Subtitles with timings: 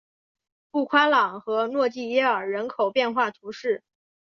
[0.71, 3.83] 布夸朗和诺济耶尔人口变化图示